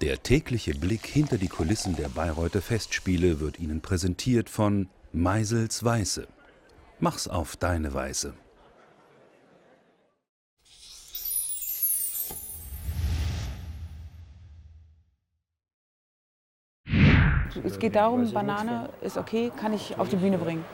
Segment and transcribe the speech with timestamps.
[0.00, 6.26] Der tägliche Blick hinter die Kulissen der Bayreuther Festspiele wird Ihnen präsentiert von Meisels Weiße.
[7.00, 8.32] Mach's auf deine Weise.
[17.62, 20.64] Es geht darum, Banane ist okay, kann ich auf die Bühne bringen.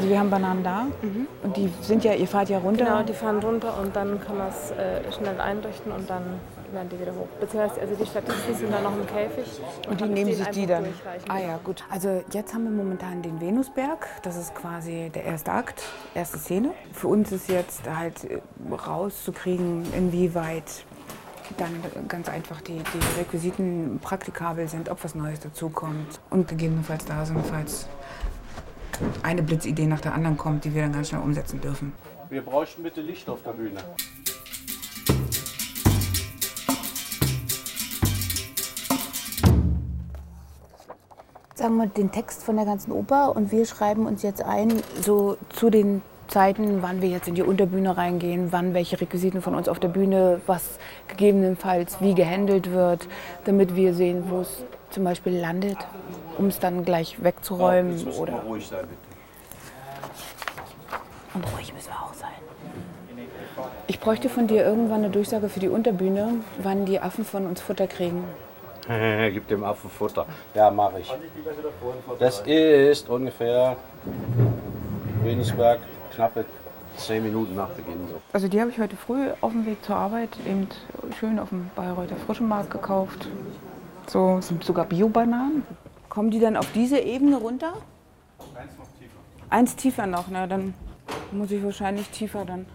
[0.00, 0.86] Also wir haben Bananen da
[1.42, 2.86] und die sind ja, ihr fahrt ja runter.
[2.86, 6.40] Genau, die fahren runter und dann kann man es äh, schnell einrichten und dann
[6.72, 7.26] werden die wieder hoch.
[7.38, 9.60] Beziehungsweise also die Statisten sind dann noch im Käfig.
[9.86, 10.84] Und die kann nehmen sich die dann.
[10.84, 11.30] durchreichen.
[11.30, 11.84] Ah ja, gut.
[11.90, 14.08] Also jetzt haben wir momentan den Venusberg.
[14.22, 15.82] Das ist quasi der erste Akt,
[16.14, 16.70] erste Szene.
[16.94, 18.40] Für uns ist jetzt halt äh,
[18.74, 20.64] rauszukriegen, inwieweit
[21.58, 21.74] dann
[22.08, 27.44] ganz einfach die, die Requisiten praktikabel sind, ob was Neues dazukommt und gegebenenfalls da sind,
[27.44, 27.86] falls
[29.22, 31.92] eine Blitzidee nach der anderen kommt, die wir dann ganz schnell umsetzen dürfen.
[32.28, 33.80] Wir bräuchten bitte Licht auf der Bühne.
[41.60, 44.72] sagen wir, den Text von der ganzen Oper und wir schreiben uns jetzt ein,
[45.02, 49.54] so zu den Zeiten, wann wir jetzt in die Unterbühne reingehen, wann welche Requisiten von
[49.54, 53.08] uns auf der Bühne, was gegebenenfalls wie gehandelt wird,
[53.44, 55.78] damit wir sehen, wo es zum Beispiel landet,
[56.38, 57.92] um es dann gleich wegzuräumen.
[57.92, 58.96] Jetzt müssen wir oder ruhig sein, bitte.
[61.34, 62.30] und ruhig müssen wir auch sein.
[63.86, 67.60] Ich bräuchte von dir irgendwann eine Durchsage für die Unterbühne, wann die Affen von uns
[67.60, 68.24] Futter kriegen.
[69.32, 70.26] Gib dem Affen Futter.
[70.54, 71.12] Ja, mache ich.
[72.18, 73.76] Das ist ungefähr
[75.22, 75.80] Venusberg,
[76.14, 76.44] knappe
[76.96, 78.08] zehn Minuten nach Beginn.
[78.08, 78.20] So.
[78.32, 80.68] Also die habe ich heute früh auf dem Weg zur Arbeit eben
[81.18, 83.28] schön auf dem Bayreuther Frischenmarkt gekauft.
[84.06, 85.62] So sind sogar Bio-Bananen.
[86.08, 87.74] Kommen die dann auf diese Ebene runter?
[88.54, 89.16] Eins noch tiefer.
[89.48, 90.74] Eins tiefer noch, na dann
[91.32, 92.66] muss ich wahrscheinlich tiefer dann.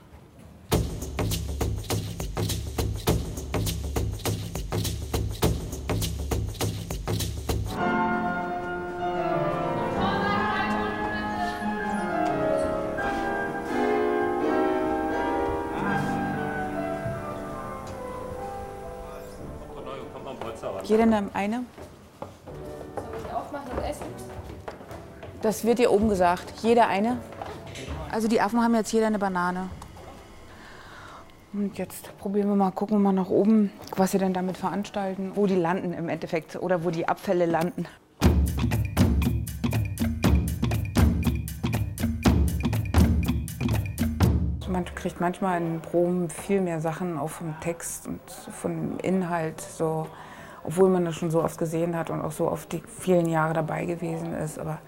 [20.83, 21.63] Jeder nimmt eine.
[25.41, 26.53] Das wird dir oben gesagt.
[26.61, 27.17] Jeder eine.
[28.11, 29.69] Also die Affen haben jetzt jeder eine Banane.
[31.53, 35.31] Und jetzt probieren wir mal, gucken wir mal nach oben, was sie denn damit veranstalten,
[35.35, 37.85] wo die landen im Endeffekt oder wo die Abfälle landen.
[44.67, 50.07] Man kriegt manchmal in Proben viel mehr Sachen auch vom Text und vom Inhalt, so,
[50.65, 53.53] obwohl man das schon so oft gesehen hat und auch so oft die vielen Jahre
[53.53, 54.59] dabei gewesen ist.
[54.59, 54.79] Aber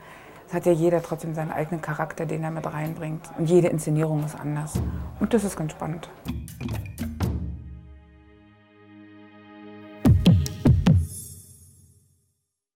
[0.48, 3.30] es hat ja jeder trotzdem seinen eigenen Charakter, den er mit reinbringt.
[3.38, 4.74] Und jede Inszenierung ist anders.
[5.20, 6.10] Und das ist ganz spannend.